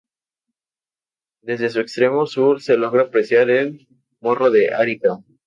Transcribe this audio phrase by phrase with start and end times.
[1.43, 3.87] Desde su extremo sur se logra apreciar el
[4.19, 5.19] Morro de Arica.